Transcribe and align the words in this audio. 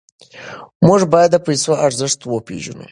موږ 0.87 1.01
باید 1.13 1.29
د 1.33 1.37
پیسو 1.47 1.71
ارزښت 1.85 2.19
وپېژنو. 2.25 2.79